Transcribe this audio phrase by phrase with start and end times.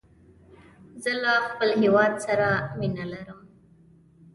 [1.03, 2.47] زه له خپل هېواد سره
[2.79, 3.39] مینه لرم